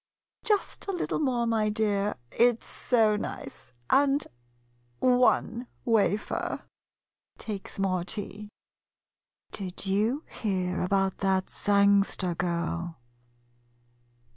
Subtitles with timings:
[0.43, 4.25] Just a little more, my dear,— it 's so nice,— and
[4.97, 6.63] one wafer.
[7.37, 8.49] [Takes more tea.]
[9.51, 12.97] Did you hear about that Sangster girl?